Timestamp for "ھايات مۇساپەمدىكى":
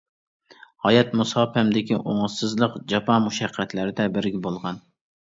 0.85-1.97